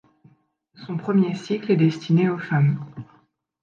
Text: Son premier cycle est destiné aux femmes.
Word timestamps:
Son 0.87 0.97
premier 0.97 1.35
cycle 1.35 1.71
est 1.73 1.77
destiné 1.77 2.27
aux 2.27 2.39
femmes. 2.39 2.83